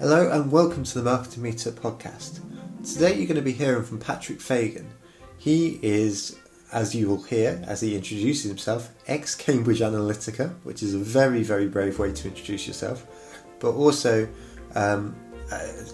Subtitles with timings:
[0.00, 2.40] Hello and welcome to the Marketing Meetup podcast.
[2.82, 4.88] Today you're going to be hearing from Patrick Fagan.
[5.36, 6.38] He is,
[6.72, 11.42] as you will hear as he introduces himself, ex Cambridge Analytica, which is a very,
[11.42, 13.06] very brave way to introduce yourself,
[13.58, 14.26] but also
[14.74, 15.14] um,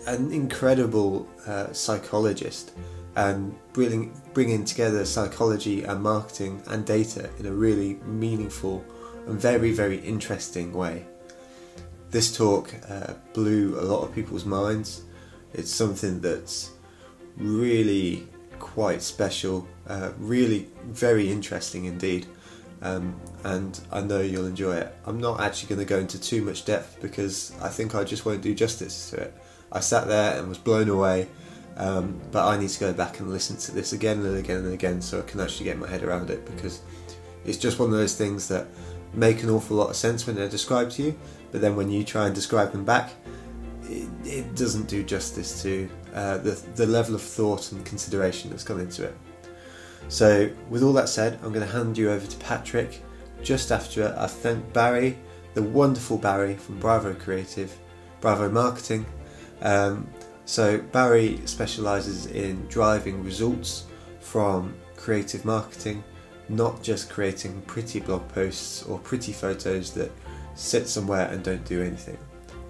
[0.07, 2.75] an incredible uh, psychologist
[3.16, 8.84] and bringing, bringing together psychology and marketing and data in a really meaningful
[9.27, 11.04] and very, very interesting way.
[12.17, 15.02] This talk uh, blew a lot of people's minds.
[15.52, 16.70] It's something that's
[17.37, 18.27] really
[18.59, 22.24] quite special, uh, really very interesting indeed.
[22.80, 24.97] Um, and I know you'll enjoy it.
[25.05, 28.24] I'm not actually going to go into too much depth because I think I just
[28.24, 29.35] won't do justice to it.
[29.71, 31.29] I sat there and was blown away,
[31.77, 34.73] um, but I need to go back and listen to this again and again and
[34.73, 36.80] again so I can actually get my head around it because
[37.45, 38.69] it's just one of those things that
[39.16, 41.19] make an awful lot of sense when they're described to you,
[41.51, 43.12] but then when you try and describe them back,
[43.84, 48.65] it, it doesn't do justice to uh, the, the level of thought and consideration that's
[48.65, 49.16] gone into it.
[50.09, 53.02] So, with all that said, I'm going to hand you over to Patrick
[53.43, 55.18] just after I thank Barry,
[55.55, 57.77] the wonderful Barry from Bravo Creative,
[58.21, 59.05] Bravo Marketing.
[59.62, 60.09] Um,
[60.45, 63.87] so, Barry specialises in driving results
[64.21, 66.05] from creative marketing
[66.49, 70.11] not just creating pretty blog posts or pretty photos that
[70.55, 72.19] sit somewhere and don't do anything.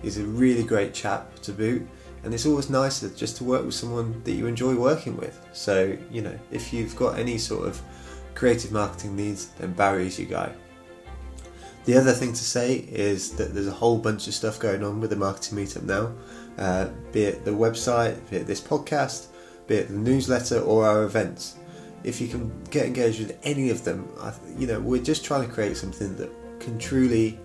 [0.02, 1.86] He's a really great chap to boot,
[2.24, 5.40] and it's always nicer just to work with someone that you enjoy working with.
[5.52, 7.80] So, you know, if you've got any sort of
[8.34, 10.52] creative marketing needs, then Barry's your guy.
[11.84, 15.00] The other thing to say is that there's a whole bunch of stuff going on
[15.00, 16.12] with the marketing meetup now,
[16.58, 19.28] uh, be it the website, be it this podcast,
[19.68, 21.56] be it the newsletter, or our events
[22.04, 24.08] if you can get engaged with any of them,
[24.58, 26.30] you know, we're just trying to create something that
[26.60, 27.38] can truly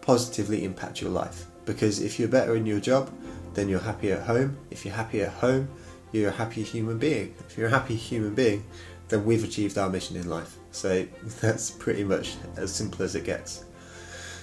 [0.00, 1.46] positively impact your life.
[1.64, 3.10] Because if you're better in your job,
[3.54, 4.56] then you're happy at home.
[4.70, 5.68] If you're happy at home,
[6.12, 7.34] you're a happy human being.
[7.48, 8.64] If you're a happy human being,
[9.08, 10.56] then we've achieved our mission in life.
[10.70, 11.06] So
[11.40, 13.64] that's pretty much as simple as it gets.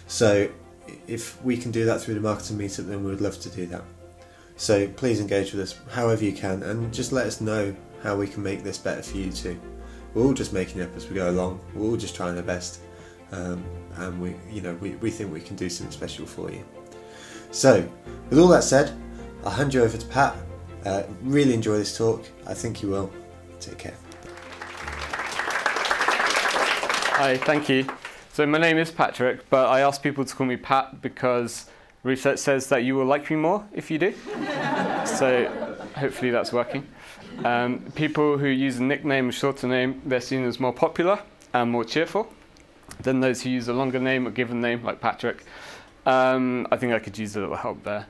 [0.07, 0.49] So
[1.07, 3.65] if we can do that through the marketing meetup, then we would love to do
[3.67, 3.83] that.
[4.55, 7.75] So please engage with us however you can and just let us know
[8.07, 9.59] how we can make this better for you too.
[10.13, 11.59] We're all just making it up as we go along.
[11.75, 12.79] We're all just trying our best,
[13.33, 13.61] um,
[13.97, 16.63] and we, you know, we, we think we can do something special for you.
[17.51, 17.85] So,
[18.29, 18.93] with all that said,
[19.43, 20.37] I'll hand you over to Pat.
[20.85, 22.23] Uh, really enjoy this talk.
[22.45, 23.11] I think you will.
[23.59, 23.95] Take care.
[27.19, 27.85] Hi, thank you.
[28.31, 31.65] So my name is Patrick, but I ask people to call me Pat because
[32.03, 34.13] research says that you will like me more if you do.
[35.05, 36.87] so hopefully that's working.
[37.45, 41.19] Um, people who use a nickname, a shorter name, they're seen as more popular
[41.53, 42.31] and more cheerful
[43.01, 45.43] than those who use a longer name, or given name, like Patrick.
[46.05, 48.07] Um, I think I could use a little help there.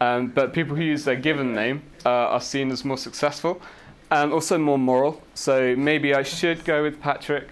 [0.00, 3.62] Um, but people who use their given name uh, are seen as more successful
[4.10, 5.22] and also more moral.
[5.34, 7.48] So maybe I should go with Patrick.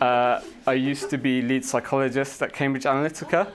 [0.00, 3.50] Uh, I used to be lead psychologist at Cambridge Analytica.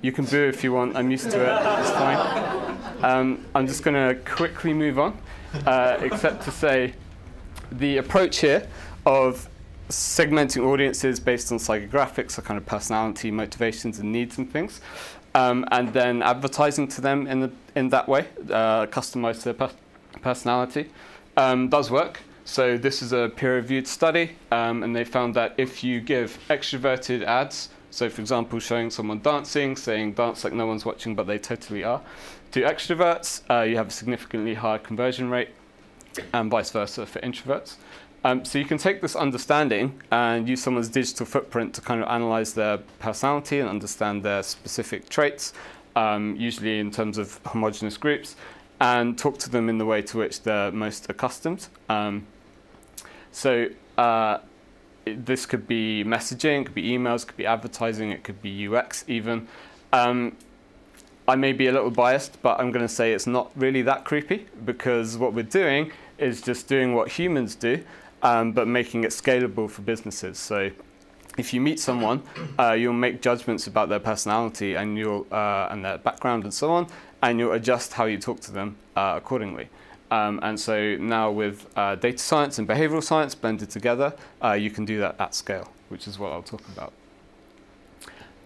[0.00, 2.78] You can boo if you want, I'm used to it, it's fine.
[3.02, 5.18] Um, I'm just going to quickly move on
[5.66, 6.92] uh, except to say
[7.72, 8.66] the approach here
[9.04, 9.48] of
[9.88, 14.80] segmenting audiences based on psychographics, a kind of personality, motivations, and needs and things,
[15.34, 19.54] um, and then advertising to them in, the, in that way, uh, customized to their
[19.54, 19.70] per-
[20.22, 20.90] personality,
[21.36, 22.20] um, does work.
[22.44, 27.22] So this is a peer-reviewed study, um, and they found that if you give extroverted
[27.22, 31.38] ads, so for example, showing someone dancing, saying dance like no one's watching, but they
[31.38, 32.00] totally are,
[32.52, 35.50] to extroverts, uh, you have a significantly higher conversion rate,
[36.32, 37.76] and vice versa for introverts.
[38.24, 42.08] Um, so you can take this understanding and use someone's digital footprint to kind of
[42.08, 45.52] analyze their personality and understand their specific traits,
[45.94, 48.34] um, usually in terms of homogeneous groups,
[48.80, 51.68] and talk to them in the way to which they're most accustomed.
[51.88, 52.26] Um,
[53.30, 54.38] so uh,
[55.04, 58.66] this could be messaging, it could be emails, it could be advertising, it could be
[58.66, 59.46] UX even.
[59.92, 60.36] Um,
[61.28, 64.04] I may be a little biased, but I'm going to say it's not really that
[64.04, 67.82] creepy because what we're doing is just doing what humans do,
[68.22, 70.38] um, but making it scalable for businesses.
[70.38, 70.70] So
[71.36, 72.22] if you meet someone,
[72.58, 76.70] uh, you'll make judgments about their personality and you'll uh, and their background and so
[76.70, 76.86] on,
[77.22, 79.68] and you'll adjust how you talk to them uh, accordingly.
[80.12, 84.14] Um, and so now with uh, data science and behavioral science blended together,
[84.44, 86.92] uh, you can do that at scale, which is what I'll talk about.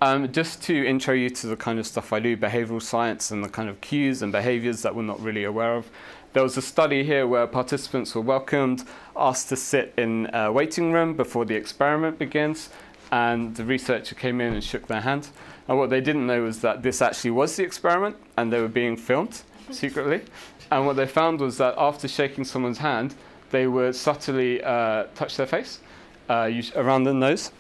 [0.03, 3.45] Um, just to intro you to the kind of stuff I do, behavioral science and
[3.45, 5.91] the kind of cues and behaviors that we're not really aware of.
[6.33, 8.85] There was a study here where participants were welcomed,
[9.17, 12.71] asked to sit in a waiting room before the experiment begins,
[13.13, 15.29] and the researcher came in and shook their hand.
[15.69, 18.69] And what they didn't know was that this actually was the experiment and they were
[18.69, 19.43] being filmed.
[19.71, 20.23] secretly.
[20.71, 23.15] And what they found was that after shaking someone's hand,
[23.51, 25.81] they would subtly uh, touch their face
[26.29, 27.51] uh, around the nose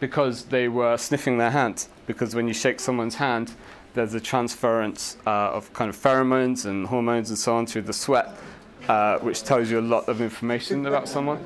[0.00, 1.86] because they were sniffing their hand.
[2.06, 3.52] Because when you shake someone's hand,
[3.94, 7.92] there's a transference uh, of kind of pheromones and hormones and so on through the
[7.92, 8.36] sweat,
[8.88, 11.38] uh, which tells you a lot of information about someone.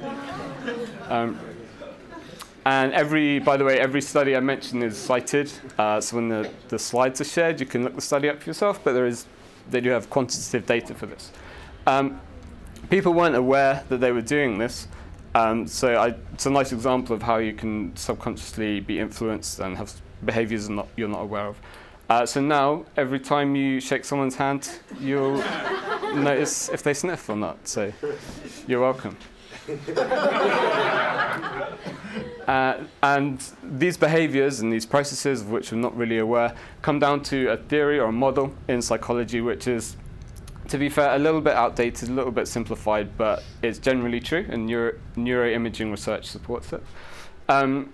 [1.09, 1.39] Um,
[2.65, 5.51] and every, by the way, every study I mentioned is cited.
[5.79, 8.51] Uh, so when the, the slides are shared, you can look the study up for
[8.51, 8.85] yourself.
[8.85, 9.27] But there is,
[9.71, 11.33] they do have quantitative data for this.
[11.87, 12.21] Um,
[12.89, 14.87] people weren't aware that they were doing this.
[15.35, 19.77] Um, so I, it's a nice example of how you can subconsciously be influenced and
[19.77, 19.93] have
[20.25, 21.59] behaviors not, you're not aware of.
[22.11, 24.69] Uh, so now, every time you shake someone's hand,
[25.01, 25.37] you'll
[26.15, 27.67] notice if they sniff or not.
[27.67, 27.93] So
[28.67, 29.17] you're welcome.
[32.47, 37.23] uh, and these behaviors and these processes, of which we're not really aware, come down
[37.23, 39.97] to a theory or a model in psychology, which is,
[40.73, 44.47] to be fair, a little bit outdated, a little bit simplified, but it's generally true,
[44.49, 46.83] and neuro- neuroimaging research supports it.
[47.47, 47.93] Um,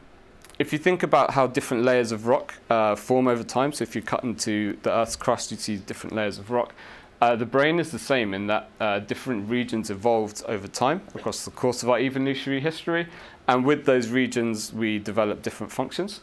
[0.60, 3.96] if you think about how different layers of rock uh, form over time, so if
[3.96, 6.72] you cut into the Earth's crust, you see different layers of rock.
[7.20, 11.44] Uh, the brain is the same in that uh, different regions evolved over time across
[11.44, 13.08] the course of our evolutionary history,
[13.48, 16.20] and with those regions, we develop different functions.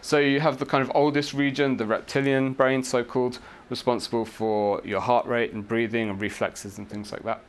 [0.00, 4.80] So you have the kind of oldest region, the reptilian brain, so called, responsible for
[4.84, 7.42] your heart rate and breathing and reflexes and things like that.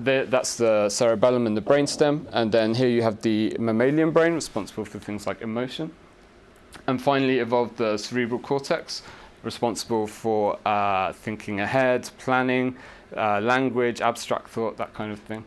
[0.00, 4.34] The, that's the cerebellum and the brainstem, and then here you have the mammalian brain,
[4.34, 5.92] responsible for things like emotion.
[6.86, 9.02] And finally, evolved the cerebral cortex,
[9.44, 12.76] responsible for uh, thinking ahead, planning,
[13.16, 15.44] uh, language, abstract thought, that kind of thing,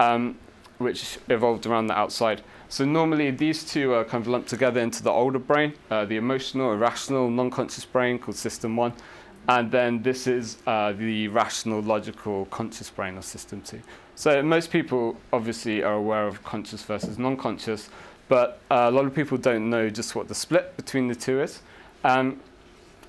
[0.00, 0.36] um,
[0.78, 2.42] which evolved around the outside.
[2.68, 6.16] So normally these two are kind of lumped together into the older brain, uh, the
[6.16, 8.92] emotional, irrational, non-conscious brain called system one,
[9.48, 13.80] and then this is uh, the rational, logical, conscious brain or system two.
[14.16, 17.90] So most people obviously are aware of conscious versus non-conscious,
[18.28, 21.42] but uh, a lot of people don't know just what the split between the two
[21.42, 21.60] is.
[22.04, 22.40] Um,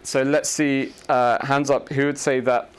[0.04, 2.72] so let's see, uh, hands up, who would say that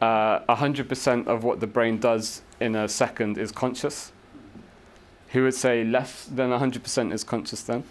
[0.00, 4.11] uh, 100% of what the brain does in a second is conscious?
[5.32, 7.84] Who would say less than 100% is conscious then?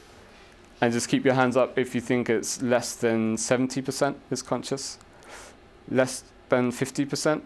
[0.79, 4.97] And just keep your hands up if you think it's less than 70% is conscious,
[5.89, 7.41] less than 50%,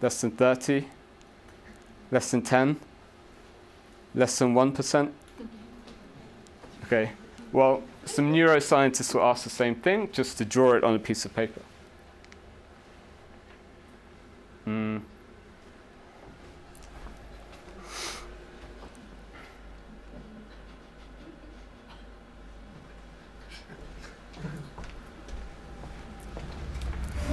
[0.00, 0.86] less than 30,
[2.10, 2.80] less than 10,
[4.14, 5.12] less than 1%.
[6.84, 7.12] Okay,
[7.52, 11.24] well, some neuroscientists will ask the same thing, just to draw it on a piece
[11.24, 11.62] of paper.
[14.66, 15.00] Mm.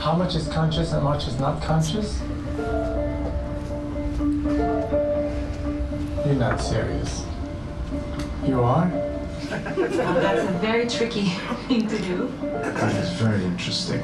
[0.09, 2.19] How much is conscious and how much is not conscious?
[6.25, 7.27] You're not serious.
[8.43, 8.89] You are?
[9.49, 11.25] That's a very tricky
[11.67, 12.33] thing to do.
[12.41, 14.03] That is very interesting.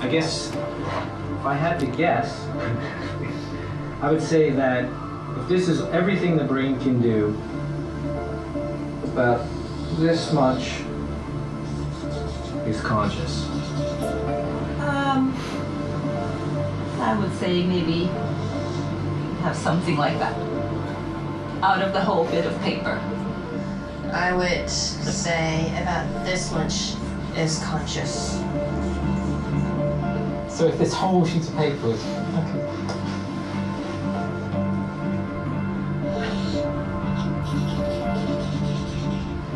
[0.00, 2.44] I guess if I had to guess,
[4.02, 4.86] I would say that
[5.42, 7.40] if this is everything the brain can do,
[9.12, 9.46] about
[10.00, 10.80] this much
[12.66, 13.49] is conscious.
[17.10, 18.04] I would say maybe
[19.42, 20.32] have something like that
[21.60, 23.00] out of the whole bit of paper.
[24.12, 26.94] I would say about this much
[27.36, 28.34] is conscious.
[30.56, 32.60] So if this whole sheet of paper was okay.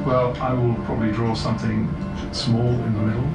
[0.04, 1.88] Well, I will probably draw something
[2.32, 3.30] small in the middle,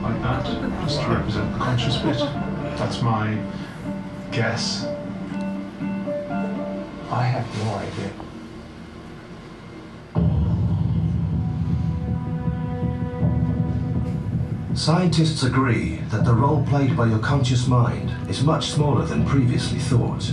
[0.00, 0.44] like that,
[0.84, 2.51] just to represent the conscious bit.
[2.82, 3.38] That's my
[4.32, 4.84] guess.
[7.12, 8.10] I have no idea.
[14.74, 19.78] Scientists agree that the role played by your conscious mind is much smaller than previously
[19.78, 20.24] thought.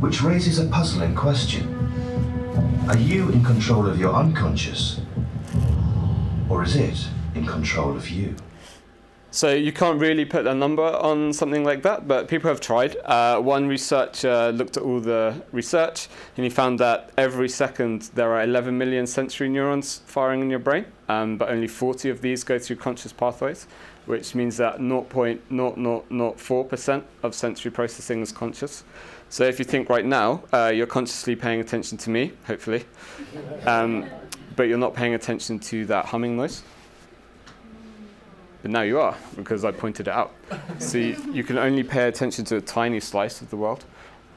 [0.00, 1.68] Which raises a puzzling question.
[2.88, 5.02] Are you in control of your unconscious?
[6.48, 8.34] Or is it in control of you?
[9.34, 12.94] So you can't really put a number on something like that, but people have tried.
[13.04, 18.32] Uh, one researcher looked at all the research, and he found that every second there
[18.32, 22.44] are 11 million sensory neurons firing in your brain, um, but only 40 of these
[22.44, 23.66] go through conscious pathways,
[24.06, 28.84] which means that 0.0004% of sensory processing is conscious.
[29.30, 32.84] So if you think right now, uh, you're consciously paying attention to me, hopefully,
[33.66, 34.08] um,
[34.54, 36.62] but you're not paying attention to that humming noise.
[38.64, 40.32] But now you are because I pointed it out.
[40.78, 43.84] So you, you can only pay attention to a tiny slice of the world.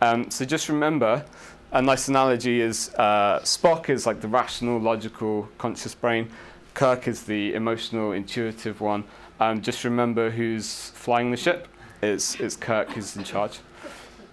[0.01, 1.23] Um, so just remember,
[1.71, 6.29] a nice analogy is uh, Spock is like the rational, logical, conscious brain.
[6.73, 9.05] Kirk is the emotional, intuitive one.
[9.39, 11.69] Um, just remember who's flying the ship.
[12.01, 13.59] It's, it's Kirk who's in charge.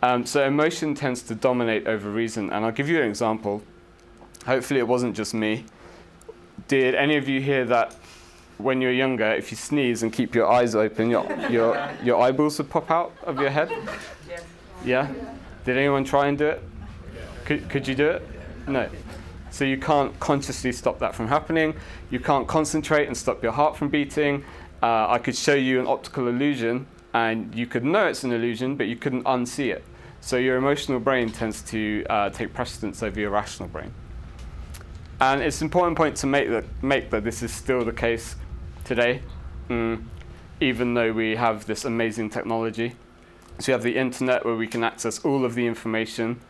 [0.03, 2.51] Um, so emotion tends to dominate over reason.
[2.51, 3.63] And I'll give you an example.
[4.45, 5.67] Hopefully, it wasn't just me.
[6.67, 7.95] Did any of you hear that
[8.59, 12.59] when you're younger, if you sneeze and keep your eyes open, your, your, your eyeballs
[12.59, 13.73] would pop out of your head?
[14.85, 15.13] Yeah?
[15.65, 16.63] Did anyone try and do it?
[17.45, 18.29] Could, could you do it?
[18.67, 18.89] No.
[19.51, 21.75] So you can't consciously stop that from happening.
[22.11, 24.45] You can't concentrate and stop your heart from beating.
[24.83, 28.77] Uh, I could show you an optical illusion, and you could know it's an illusion,
[28.77, 29.85] but you couldn't unsee it.
[30.21, 33.93] So your emotional brain tends to uh, take precedence over your rational brain.
[35.21, 38.37] And it's an important point to make that, make that this is still the case
[38.85, 39.23] today,
[39.69, 40.03] mm,
[40.61, 42.95] even though we have this amazing technology.
[43.59, 46.41] So you have the internet where we can access all of the information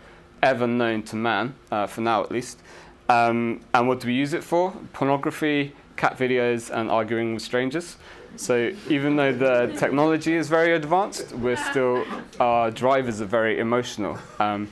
[0.42, 2.60] ever known to man, uh, for now at least.
[3.08, 4.72] Um, and what do we use it for?
[4.92, 7.96] Pornography, cat videos, and arguing with strangers.
[8.36, 12.04] So even though the technology is very advanced, we're still
[12.40, 14.18] our drivers are very emotional.
[14.40, 14.70] Um,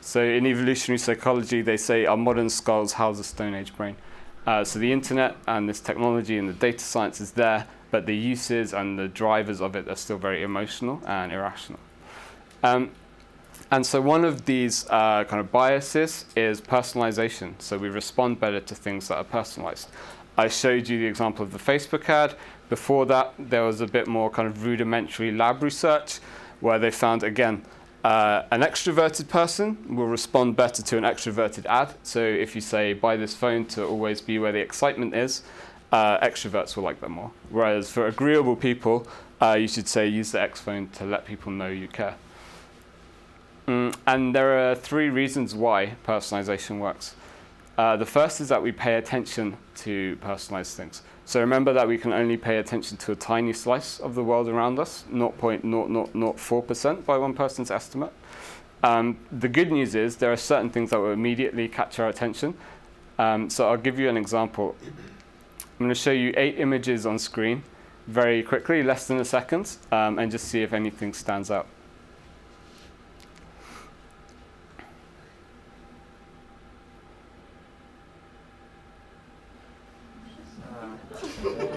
[0.00, 3.96] so in evolutionary psychology, they say our modern skulls house a Stone Age brain.
[4.46, 8.14] Uh, so the internet and this technology and the data science is there, but the
[8.14, 11.80] uses and the drivers of it are still very emotional and irrational.
[12.62, 12.90] Um,
[13.70, 17.54] and so one of these uh, kind of biases is personalization.
[17.58, 19.88] So we respond better to things that are personalized.
[20.38, 22.36] I showed you the example of the Facebook ad.
[22.68, 26.20] Before that, there was a bit more kind of rudimentary lab research
[26.60, 27.64] where they found, again,
[28.06, 31.92] uh, an extroverted person will respond better to an extroverted ad.
[32.04, 35.42] So if you say, buy this phone to always be where the excitement is,
[35.90, 37.32] uh, extroverts will like that more.
[37.50, 39.08] Whereas for agreeable people,
[39.42, 42.14] uh, you should say, use the X phone to let people know you care.
[43.66, 47.16] Mm, and there are three reasons why personalization works.
[47.76, 51.02] Uh, the first is that we pay attention to personalized things.
[51.26, 54.48] So remember that we can only pay attention to a tiny slice of the world
[54.48, 58.12] around us, 0.0004% by one person's estimate.
[58.84, 62.54] Um, the good news is there are certain things that will immediately catch our attention.
[63.18, 64.76] Um, so I'll give you an example.
[64.84, 67.64] I'm going to show you eight images on screen
[68.06, 71.66] very quickly, less than a second, um, and just see if anything stands out.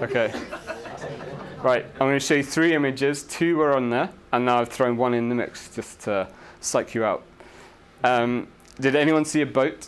[0.02, 0.32] Okay.
[1.70, 3.22] Right, I'm going to show you three images.
[3.22, 6.28] Two were on there, and now I've thrown one in the mix just to
[6.62, 7.22] psych you out.
[8.04, 8.48] Um,
[8.80, 9.88] did anyone see a boat?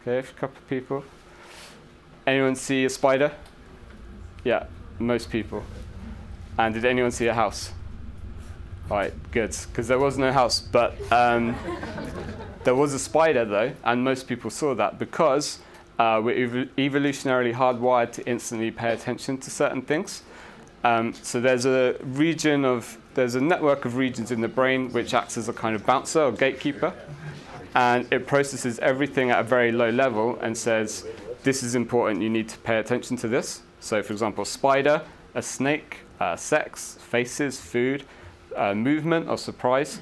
[0.00, 1.04] Okay, a couple of people.
[2.26, 3.32] Anyone see a spider?
[4.44, 4.64] Yeah,
[4.98, 5.62] most people.
[6.58, 7.70] And did anyone see a house?
[8.88, 11.54] Right, good, because there was no house, but um,
[12.64, 15.58] there was a spider though, and most people saw that because
[15.98, 20.22] uh, we're ev- evolutionarily hardwired to instantly pay attention to certain things.
[20.84, 25.14] Um, so there's a region of, there's a network of regions in the brain which
[25.14, 26.92] acts as a kind of bouncer or gatekeeper,
[27.74, 31.06] and it processes everything at a very low level and says,
[31.42, 33.62] this is important, you need to pay attention to this.
[33.80, 35.02] So, for example, spider,
[35.34, 38.04] a snake, uh, sex, faces, food,
[38.56, 40.00] uh, movement or surprise,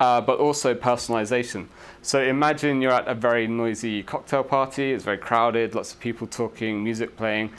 [0.00, 1.66] uh, but also personalization.
[2.02, 6.26] So imagine you're at a very noisy cocktail party, it's very crowded, lots of people
[6.26, 7.50] talking, music playing.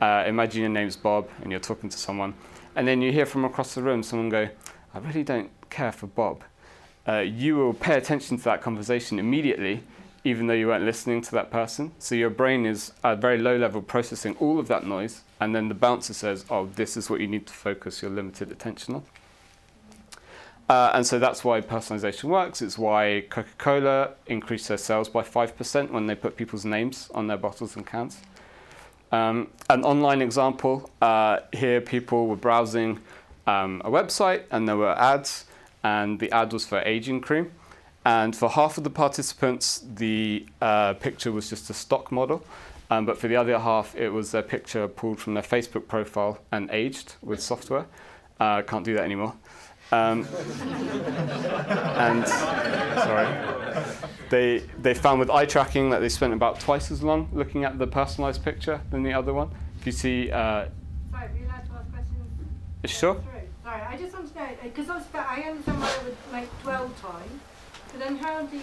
[0.00, 2.34] Uh, imagine your name's Bob and you're talking to someone.
[2.74, 4.48] And then you hear from across the room someone go,
[4.94, 6.42] I really don't care for Bob.
[7.06, 9.82] Uh, you will pay attention to that conversation immediately,
[10.24, 11.92] even though you weren't listening to that person.
[11.98, 15.68] So your brain is at very low level processing all of that noise, and then
[15.68, 19.02] the bouncer says, Oh, this is what you need to focus your limited attention on.
[20.68, 22.62] Uh, and so that's why personalization works.
[22.62, 27.26] It's why Coca Cola increased their sales by 5% when they put people's names on
[27.26, 28.20] their bottles and cans.
[29.12, 33.00] Um, an online example uh, here, people were browsing
[33.46, 35.46] um, a website and there were ads,
[35.82, 37.50] and the ad was for aging cream.
[38.04, 42.44] And for half of the participants, the uh, picture was just a stock model.
[42.90, 46.38] Um, but for the other half, it was a picture pulled from their Facebook profile
[46.50, 47.86] and aged with software.
[48.40, 49.34] Uh, can't do that anymore.
[49.92, 50.26] Um,
[51.98, 53.26] and sorry,
[54.30, 57.78] they they found with eye tracking that they spent about twice as long looking at
[57.78, 59.50] the personalized picture than the other one.
[59.78, 60.36] If you see, uh,
[61.10, 62.28] Sorry, are you allowed to ask questions?
[62.86, 63.14] sure.
[63.14, 63.48] Through?
[63.64, 66.88] Sorry, I just want to know because I I understand why it would make dwell
[67.02, 67.40] time,
[67.92, 68.62] But then how do you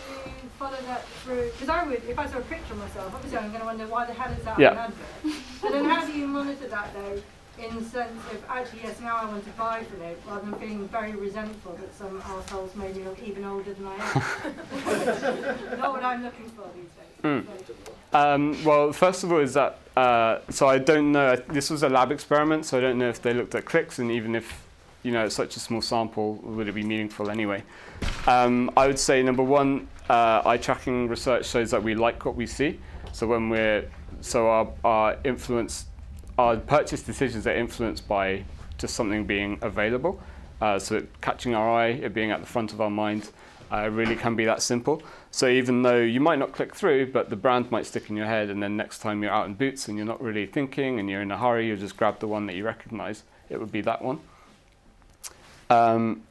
[0.58, 1.50] follow that through?
[1.52, 3.86] Because I would, if I saw a picture of myself, obviously I'm going to wonder
[3.88, 4.70] why the hell is that Yeah.
[4.72, 5.42] on an advert?
[5.62, 7.22] But then how do you monitor that though?
[7.60, 10.54] In the sense of actually, yes, now I want to buy from it, rather than
[10.60, 15.80] feeling very resentful that some assholes made me look even older than I am.
[15.80, 17.66] Not what I'm looking for these days.
[17.66, 21.36] So- Um, well, first of all, is that uh, so I don't know.
[21.50, 24.12] This was a lab experiment, so I don't know if they looked at clicks, and
[24.12, 24.64] even if
[25.02, 27.64] you know it's such a small sample, would it be meaningful anyway?
[28.28, 32.36] Um, I would say number one, uh, eye tracking research shows that we like what
[32.36, 32.80] we see.
[33.14, 33.90] So when we're
[34.22, 35.86] so our, our influence,
[36.38, 38.44] our purchase decisions are influenced by
[38.78, 40.22] just something being available.
[40.62, 43.30] Uh, so catching our eye, it being at the front of our mind,
[43.72, 45.02] uh, really can be that simple.
[45.32, 48.26] So even though you might not click through, but the brand might stick in your
[48.26, 51.10] head, and then next time you're out in Boots and you're not really thinking and
[51.10, 53.24] you're in a hurry, you just grab the one that you recognize.
[53.50, 54.20] It would be that one.
[55.70, 56.24] Um,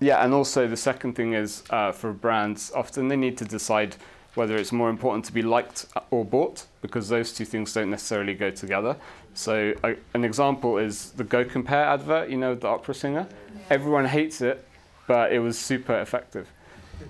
[0.00, 3.96] yeah, and also the second thing is uh, for brands, often they need to decide
[4.34, 8.34] whether it's more important to be liked or bought, because those two things don't necessarily
[8.34, 8.96] go together.
[9.34, 9.74] So
[10.14, 13.26] an example is the Go Compare advert, you know, the opera singer.
[13.70, 14.66] Everyone hates it,
[15.06, 16.48] but it was super effective.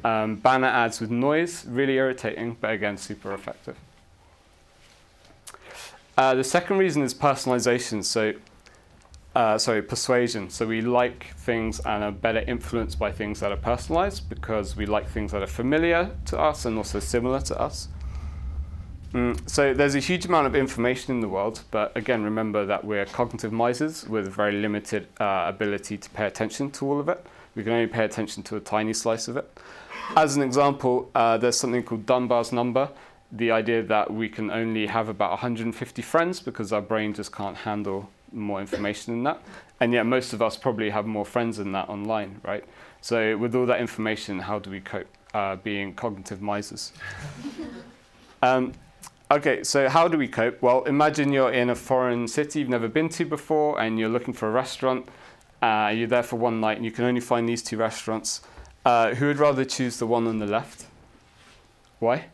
[0.03, 3.77] Um, banner ads with noise, really irritating, but again, super effective.
[6.17, 8.05] Uh, the second reason is personalization.
[8.05, 8.33] So,
[9.35, 10.49] uh, sorry, persuasion.
[10.49, 14.87] So we like things and are better influenced by things that are personalized because we
[14.87, 17.89] like things that are familiar to us and also similar to us.
[19.13, 22.85] Mm, so there's a huge amount of information in the world, but again, remember that
[22.85, 27.25] we're cognitive misers with very limited uh, ability to pay attention to all of it.
[27.55, 29.59] We can only pay attention to a tiny slice of it.
[30.17, 32.89] As an example, uh, there's something called Dunbar's number,
[33.31, 37.57] the idea that we can only have about 150 friends because our brain just can't
[37.57, 39.43] handle more information than that.
[39.81, 42.65] And yet, most of us probably have more friends than that online, right?
[43.01, 46.93] So, with all that information, how do we cope uh, being cognitive misers?
[48.43, 48.73] um,
[49.31, 50.63] okay, so how do we cope?
[50.63, 54.35] Well, imagine you're in a foreign city you've never been to before and you're looking
[54.35, 55.09] for a restaurant.
[55.61, 58.43] Uh, you're there for one night and you can only find these two restaurants.
[58.85, 60.87] Uh, who would rather choose the one on the left?
[61.99, 62.27] Why?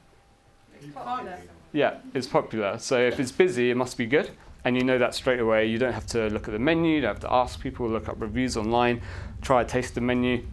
[1.73, 2.79] Yeah, it's popular.
[2.79, 4.31] So if it's busy, it must be good.
[4.65, 5.67] And you know that straight away.
[5.67, 8.09] You don't have to look at the menu, you don't have to ask people, look
[8.09, 9.01] up reviews online,
[9.43, 10.47] try to taste the menu.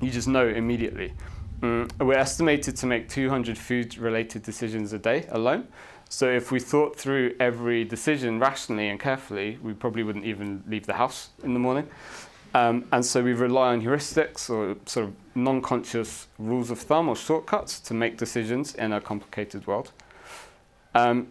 [0.00, 1.12] You just know immediately.
[1.60, 5.68] Mm, we're estimated to make 200 food related decisions a day alone.
[6.08, 10.86] So if we thought through every decision rationally and carefully, we probably wouldn't even leave
[10.86, 11.88] the house in the morning.
[12.52, 17.08] Um, and so we rely on heuristics or sort of non conscious rules of thumb
[17.08, 19.92] or shortcuts to make decisions in a complicated world.
[20.94, 21.28] Um,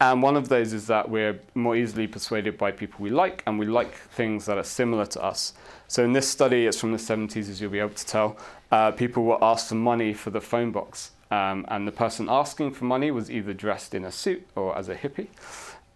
[0.00, 3.58] and one of those is that we're more easily persuaded by people we like, and
[3.58, 5.52] we like things that are similar to us.
[5.88, 8.38] So in this study, it's from the 70s, as you'll be able to tell,
[8.72, 11.10] uh, people were asked for money for the phone box.
[11.30, 14.88] Um, and the person asking for money was either dressed in a suit or as
[14.88, 15.28] a hippie.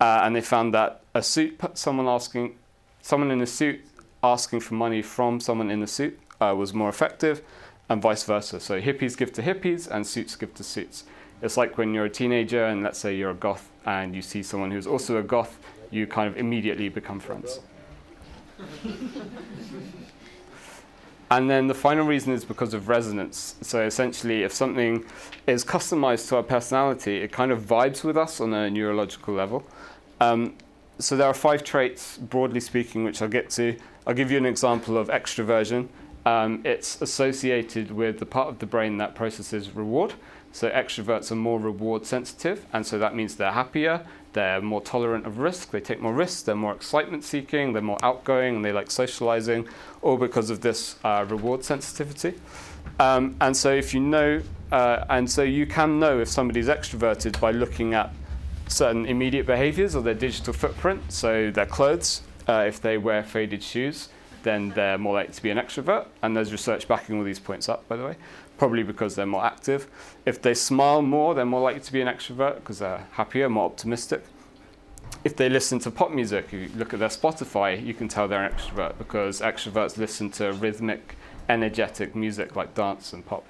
[0.01, 2.57] Uh, and they found that a suit, someone asking,
[3.01, 3.81] someone in a suit
[4.23, 7.43] asking for money from someone in a suit uh, was more effective,
[7.89, 8.61] and vice versa.
[8.61, 11.05] So hippies give to hippies, and suits give to suits.
[11.43, 14.43] It's like when you're a teenager, and let's say you're a goth, and you see
[14.43, 15.59] someone who's also a goth,
[15.91, 17.61] you kind of immediately become friends.
[21.31, 23.57] And then the final reason is because of resonance.
[23.61, 25.05] So essentially, if something
[25.47, 29.65] is customized to our personality, it kind of vibes with us on a neurological level.
[30.21, 30.55] Um,
[30.99, 33.77] so there are five traits, broadly speaking, which I'll get to.
[34.07, 35.89] I'll give you an example of extroversion.
[36.25, 40.15] Um, it's associated with the part of the brain that processes reward.
[40.55, 45.27] So extroverts are more reward sensitive, and so that means they're happier, they're more tolerant
[45.27, 48.71] of risk, they take more risks, they're more excitement seeking, they're more outgoing, and they
[48.71, 49.67] like socializing,
[50.01, 52.35] all because of this uh, reward sensitivity.
[53.01, 57.41] Um, and so if you know, uh, and so you can know if somebody's extroverted
[57.41, 58.13] by looking at
[58.69, 63.61] certain immediate behaviors or their digital footprint, so their clothes, uh, if they wear faded
[63.61, 64.09] shoes,
[64.45, 66.07] then they're more likely to be an extrovert.
[66.23, 68.17] And there's research backing all these points up, by the way,
[68.57, 69.89] probably because they're more active.
[70.25, 73.67] If they smile more, they're more likely to be an extrovert because they're happier, more
[73.67, 74.25] optimistic.
[75.25, 78.45] If they listen to pop music, you look at their Spotify, you can tell they're
[78.45, 81.17] an extrovert because extroverts listen to rhythmic,
[81.49, 83.45] energetic music like dance and pop.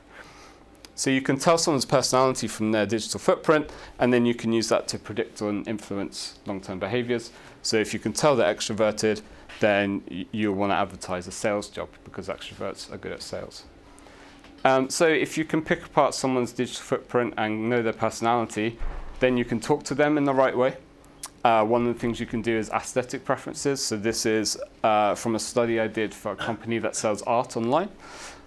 [0.97, 4.69] So you can tell someone's personality from their digital footprint, and then you can use
[4.69, 7.33] that to predict and influence long-term behaviors.
[7.63, 9.23] So if you can tell they're extroverted,
[9.59, 13.65] then you'll want to advertise a sales job because extroverts are good at sales.
[14.65, 18.79] Um, so if you can pick apart someone's digital footprint and know their personality,
[19.21, 20.77] then you can talk to them in the right way.
[21.45, 23.85] Uh, one of the things you can do is aesthetic preferences.
[23.85, 27.57] So this is uh, from a study I did for a company that sells art
[27.57, 27.91] online.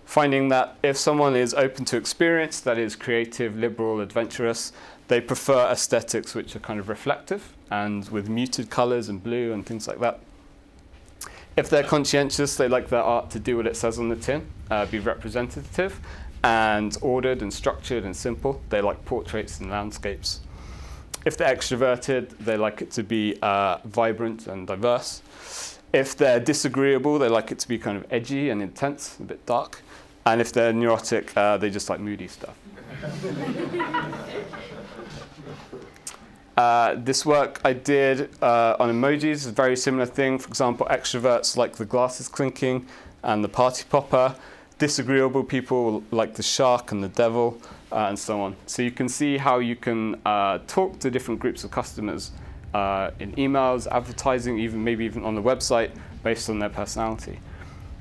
[0.08, 4.72] finding that if someone is open to experience, that is creative, liberal, adventurous,
[5.10, 9.66] they prefer aesthetics which are kind of reflective and with muted colours and blue and
[9.66, 10.20] things like that.
[11.58, 14.46] If they're conscientious, they like their art to do what it says on the tin,
[14.70, 16.00] uh, be representative
[16.44, 18.62] and ordered and structured and simple.
[18.70, 20.42] They like portraits and landscapes.
[21.26, 25.80] If they're extroverted, they like it to be uh, vibrant and diverse.
[25.94, 29.44] If they're disagreeable, they like it to be kind of edgy and intense, a bit
[29.48, 29.82] dark.
[30.28, 32.56] And if they're neurotic, uh, they just like moody stuff.
[36.58, 40.40] Uh, this work I did uh, on emojis is a very similar thing.
[40.40, 42.88] For example, extroverts like the glasses clinking
[43.22, 44.36] and the party popper.
[44.80, 47.60] Disagreeable people like the shark and the devil,
[47.92, 48.56] uh, and so on.
[48.66, 52.32] So you can see how you can uh, talk to different groups of customers
[52.74, 55.92] uh, in emails, advertising, even maybe even on the website,
[56.24, 57.40] based on their personality.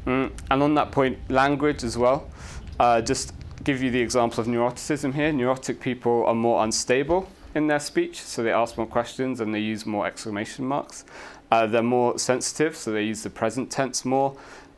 [0.07, 2.29] Mm, and on that point, language as well.
[3.05, 3.33] Just
[3.65, 5.33] give you the example of neuroticism here.
[5.33, 9.61] Neurotic people are more unstable in their speech, so they ask more questions and they
[9.61, 11.07] use more exclamation marks.
[11.51, 14.37] Uh, they're more sensitive, so they use the present tense more.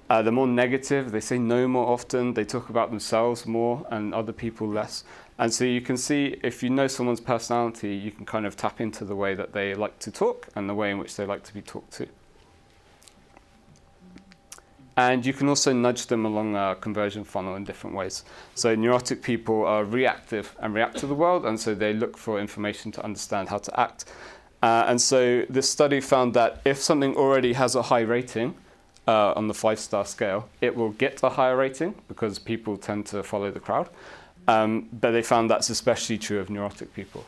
[0.08, 4.14] Uh, they're more negative, they say no more often, they talk about themselves more and
[4.14, 5.04] other people less.
[5.38, 8.80] And so you can see if you know someone's personality, you can kind of tap
[8.80, 11.42] into the way that they like to talk and the way in which they like
[11.44, 12.06] to be talked to.
[14.98, 18.24] And you can also nudge them along a conversion funnel in different ways.
[18.56, 22.40] So, neurotic people are reactive and react to the world, and so they look for
[22.40, 24.06] information to understand how to act.
[24.60, 28.56] Uh, and so, this study found that if something already has a high rating
[29.06, 33.06] uh, on the five star scale, it will get a higher rating because people tend
[33.06, 33.88] to follow the crowd.
[34.48, 37.24] Um, but they found that's especially true of neurotic people.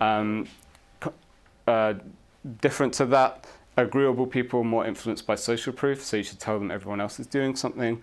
[0.00, 0.48] Um,
[1.68, 1.94] uh,
[2.60, 6.70] different to that, agreeable people more influenced by social proof, so you should tell them
[6.70, 8.02] everyone else is doing something.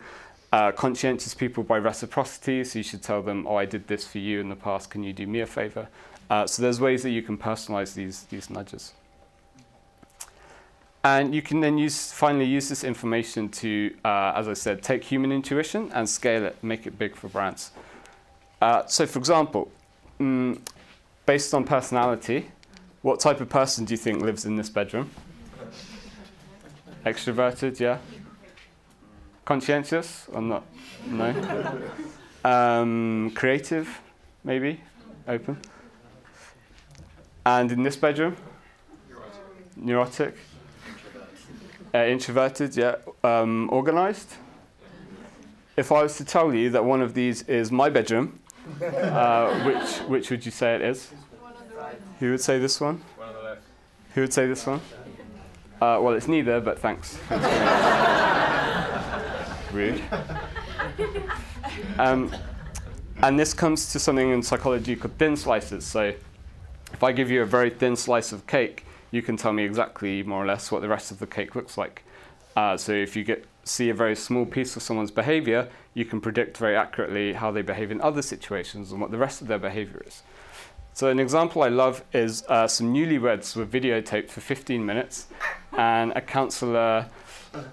[0.52, 4.18] Uh, conscientious people by reciprocity, so you should tell them, oh, I did this for
[4.18, 5.88] you in the past, can you do me a favor?
[6.30, 8.94] Uh, so there's ways that you can personalize these, these nudges.
[11.04, 15.04] And you can then use, finally use this information to, uh, as I said, take
[15.04, 17.72] human intuition and scale it, make it big for brands.
[18.62, 19.72] Uh, so, for example,
[20.20, 20.60] mm,
[21.26, 22.52] based on personality,
[23.02, 25.10] what type of person do you think lives in this bedroom?
[27.06, 27.98] Extroverted, yeah.
[29.46, 30.64] Conscientious or not?
[31.08, 31.34] No.
[32.44, 34.02] Um, creative,
[34.44, 34.82] maybe.
[35.28, 35.58] Open.
[37.46, 38.36] And in this bedroom?
[39.76, 40.36] Neurotic.
[41.94, 42.96] Uh, introverted, yeah.
[43.24, 44.36] Um, organized.
[45.78, 48.40] If I was to tell you that one of these is my bedroom,
[48.82, 51.12] uh, which which would you say it is?
[52.20, 53.02] Who would say this one?
[53.16, 53.62] One on the left.
[54.14, 54.82] Who would say this one?
[55.82, 57.18] Uh, well, it's neither, but thanks.
[59.72, 60.02] Rude.
[61.98, 62.34] Um,
[63.22, 65.86] and this comes to something in psychology called thin slices.
[65.86, 66.14] So,
[66.92, 70.24] if I give you a very thin slice of cake, you can tell me exactly,
[70.24, 72.04] more or less, what the rest of the cake looks like.
[72.56, 76.20] Uh, so, if you get see a very small piece of someone's behavior, you can
[76.20, 79.60] predict very accurately how they behave in other situations and what the rest of their
[79.60, 80.24] behavior is.
[80.94, 85.28] So, an example I love is uh, some newlyweds were videotaped for 15 minutes,
[85.78, 87.08] and a counselor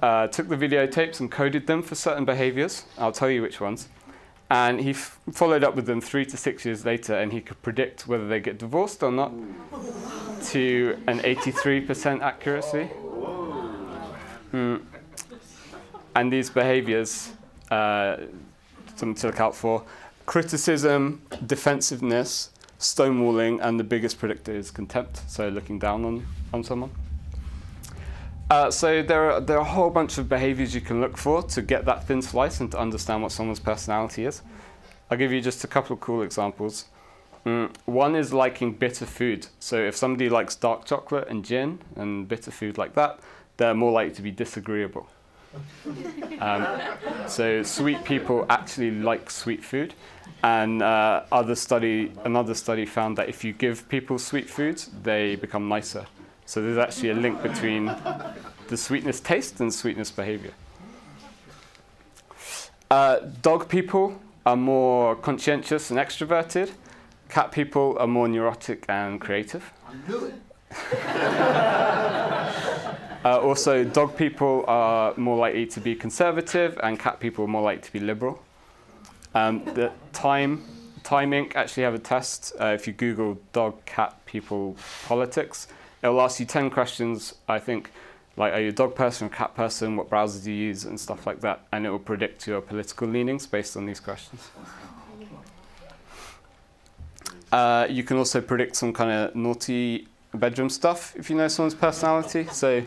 [0.03, 2.85] uh, took the videotapes and coded them for certain behaviors.
[2.99, 3.89] I'll tell you which ones.
[4.49, 7.61] And he f- followed up with them three to six years later, and he could
[7.63, 9.33] predict whether they get divorced or not
[10.51, 12.89] to an 83% accuracy.
[14.53, 14.83] Mm.
[16.15, 17.33] And these behaviors,
[17.71, 18.19] uh,
[18.95, 19.83] something to look out for
[20.27, 26.91] criticism, defensiveness, stonewalling, and the biggest predictor is contempt, so looking down on, on someone.
[28.49, 31.43] Uh, so there are, there are a whole bunch of behaviors you can look for
[31.43, 34.43] to get that thin slice and to understand what someone's personality is.
[35.11, 36.87] I'll give you just a couple of cool examples.
[37.45, 39.49] Mm, one is liking bitter food.
[39.59, 43.19] So if somebody likes dark chocolate and gin and bitter food like that,
[43.57, 45.09] they're more likely to be disagreeable.
[46.39, 46.67] Um,
[47.27, 49.95] so sweet people actually like sweet food,
[50.43, 55.37] and uh, other study another study found that if you give people sweet foods, they
[55.37, 56.05] become nicer.
[56.47, 57.87] So there's actually a link between
[58.69, 60.53] the sweetness taste and sweetness behavior.
[62.91, 66.71] Uh, dog people are more conscientious and extroverted.
[67.29, 69.73] Cat people are more neurotic and creative.
[73.27, 77.63] Uh, also, dog people are more likely to be conservative, and cat people are more
[77.63, 78.41] likely to be liberal.
[79.35, 80.63] Um, the time,
[81.03, 81.57] Time Inc.
[81.57, 82.53] actually have a test.
[82.61, 85.67] Uh, if you Google dog, cat, people, politics,
[86.07, 87.91] it'll ask you 10 questions, I think,
[88.37, 90.99] like are you a dog person or cat person, what browser do you use, and
[90.99, 94.51] stuff like that, and it will predict your political leanings based on these questions.
[97.53, 101.75] Uh, you can also predict some kind of naughty bedroom stuff if you know someone's
[101.75, 102.47] personality.
[102.53, 102.83] So,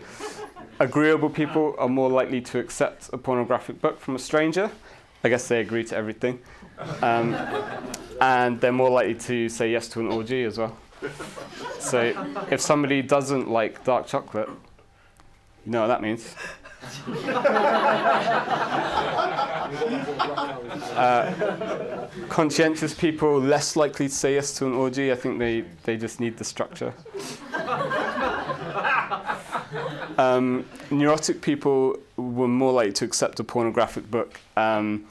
[0.79, 4.69] agreeable people are more likely to accept a pornographic book from a stranger.
[5.23, 6.39] I guess they agree to everything.
[7.01, 7.35] Um,
[8.21, 10.77] and they're more likely to say yes to an orgy as well.
[11.79, 14.49] So, if somebody doesn't like dark chocolate,
[15.65, 16.35] you know what that means.
[20.99, 25.11] Uh, conscientious people less likely to say yes to an orgy.
[25.11, 26.93] I think they, they just need the structure.
[30.19, 34.41] Um, neurotic people were more likely to accept a pornographic book.
[34.57, 35.05] Um,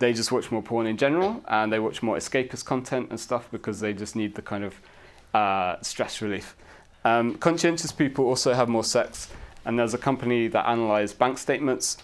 [0.00, 3.48] they just watch more porn in general, and they watch more escapist content and stuff
[3.52, 4.74] because they just need the kind of
[5.34, 6.56] uh, stress relief.
[7.04, 9.28] Um, conscientious people also have more sex,
[9.64, 11.96] and there's a company that analysed bank statements,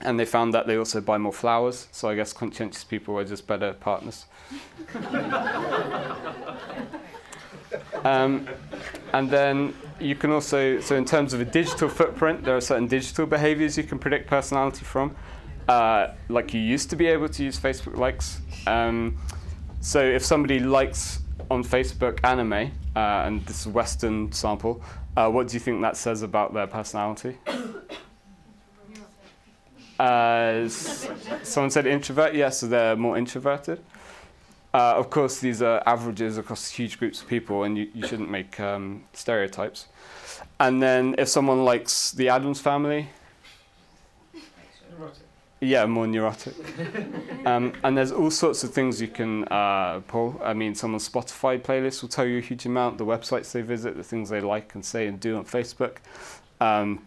[0.00, 1.88] and they found that they also buy more flowers.
[1.92, 4.26] So I guess conscientious people are just better partners.
[8.04, 8.48] um,
[9.12, 12.86] and then you can also, so in terms of a digital footprint, there are certain
[12.86, 15.16] digital behaviors you can predict personality from.
[15.68, 18.40] Uh, like you used to be able to use Facebook likes.
[18.66, 19.18] Um,
[19.80, 24.82] so if somebody likes on Facebook anime, uh, and this Western sample,
[25.16, 27.36] uh, what do you think that says about their personality?
[29.98, 31.08] Uh, s-
[31.42, 32.34] someone said introvert.
[32.34, 33.80] Yes, so they're more introverted.
[34.72, 38.30] Uh, of course, these are averages across huge groups of people, and you, you shouldn't
[38.30, 39.86] make um, stereotypes.
[40.60, 43.08] And then, if someone likes the Addams family,
[45.60, 46.54] yeah, more neurotic.
[47.46, 50.40] um, and there's all sorts of things you can uh, pull.
[50.42, 52.98] I mean, someone's Spotify playlist will tell you a huge amount.
[52.98, 55.96] The websites they visit, the things they like and say and do on Facebook.
[56.60, 57.04] Um,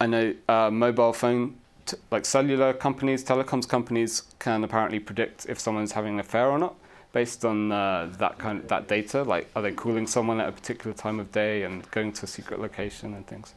[0.00, 5.58] I know uh, mobile phone, t- like cellular companies, telecoms companies, can apparently predict if
[5.58, 6.74] someone's having an affair or not,
[7.12, 9.22] based on uh, that kind of that data.
[9.22, 12.28] Like, are they calling someone at a particular time of day and going to a
[12.28, 13.54] secret location and things.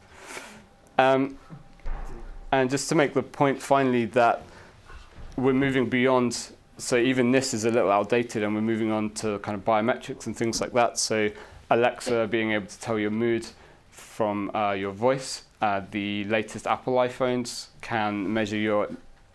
[0.96, 1.38] Um,
[2.52, 4.42] and just to make the point finally that
[5.36, 9.38] we're moving beyond, so even this is a little outdated, and we're moving on to
[9.40, 10.98] kind of biometrics and things like that.
[10.98, 11.30] So
[11.70, 13.46] Alexa being able to tell your mood
[13.90, 15.42] from uh, your voice.
[15.60, 18.88] Uh, the latest Apple iPhones can measure your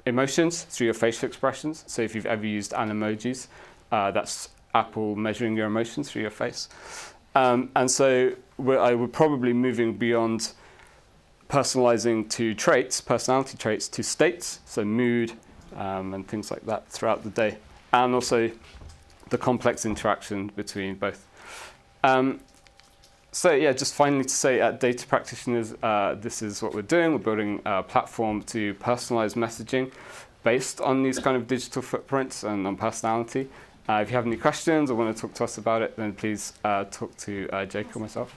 [0.05, 1.83] emotions through your facial expressions.
[1.87, 3.47] So if you've ever used Animojis,
[3.91, 6.69] uh, that's Apple measuring your emotions through your face.
[7.35, 10.53] Um, and so I, we're probably moving beyond
[11.49, 15.33] personalizing to traits, personality traits, to states, so mood
[15.75, 17.57] um, and things like that throughout the day,
[17.91, 18.51] and also
[19.29, 21.27] the complex interaction between both.
[22.03, 22.39] Um,
[23.31, 27.13] so yeah, just finally to say at Data Practitioners, uh, this is what we're doing.
[27.13, 29.91] We're building a platform to personalize messaging
[30.43, 33.49] based on these kind of digital footprints and on personality.
[33.89, 36.13] Uh, if you have any questions or want to talk to us about it, then
[36.13, 38.35] please uh, talk to uh, Jake or myself.